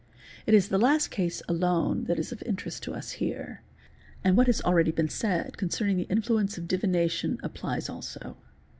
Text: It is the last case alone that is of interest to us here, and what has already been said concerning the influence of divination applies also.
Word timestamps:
It 0.47 0.55
is 0.55 0.69
the 0.69 0.79
last 0.79 1.09
case 1.09 1.43
alone 1.47 2.05
that 2.05 2.17
is 2.17 2.31
of 2.31 2.41
interest 2.41 2.81
to 2.81 2.93
us 2.95 3.11
here, 3.11 3.61
and 4.23 4.35
what 4.35 4.47
has 4.47 4.59
already 4.63 4.89
been 4.89 5.09
said 5.09 5.57
concerning 5.59 5.97
the 5.97 6.07
influence 6.09 6.57
of 6.57 6.67
divination 6.67 7.37
applies 7.43 7.87
also. 7.87 8.35